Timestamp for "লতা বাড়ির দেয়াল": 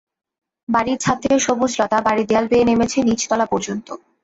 1.79-2.45